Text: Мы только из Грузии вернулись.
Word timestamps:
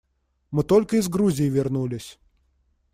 Мы 0.49 0.63
только 0.63 0.95
из 0.97 1.07
Грузии 1.09 1.47
вернулись. 1.47 2.17